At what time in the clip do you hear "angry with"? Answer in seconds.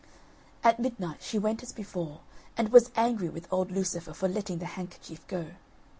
2.95-3.47